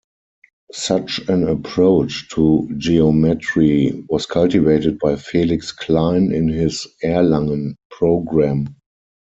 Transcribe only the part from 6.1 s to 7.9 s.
in his Erlangen